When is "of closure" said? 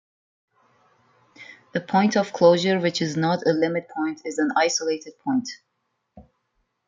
2.17-2.79